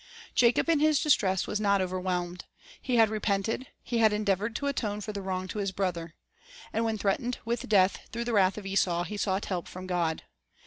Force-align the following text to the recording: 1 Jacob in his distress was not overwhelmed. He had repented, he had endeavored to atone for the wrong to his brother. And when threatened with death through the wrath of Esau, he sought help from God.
1 0.29 0.31
Jacob 0.33 0.67
in 0.67 0.79
his 0.79 0.99
distress 0.99 1.45
was 1.45 1.59
not 1.59 1.79
overwhelmed. 1.79 2.45
He 2.81 2.95
had 2.95 3.11
repented, 3.11 3.67
he 3.83 3.99
had 3.99 4.11
endeavored 4.11 4.55
to 4.55 4.65
atone 4.65 4.99
for 4.99 5.13
the 5.13 5.21
wrong 5.21 5.47
to 5.49 5.59
his 5.59 5.71
brother. 5.71 6.15
And 6.73 6.83
when 6.83 6.97
threatened 6.97 7.37
with 7.45 7.69
death 7.69 7.99
through 8.11 8.23
the 8.25 8.33
wrath 8.33 8.57
of 8.57 8.65
Esau, 8.65 9.03
he 9.03 9.15
sought 9.17 9.45
help 9.45 9.67
from 9.67 9.85
God. 9.85 10.23